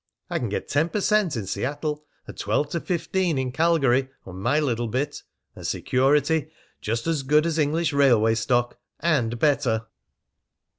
[0.31, 1.35] I can get ten per cent.
[1.35, 5.21] in Seattle, and twelve to fifteen in Calgary, on my little bit;
[5.55, 6.49] and security
[6.81, 9.85] just as good as English railway stock and better."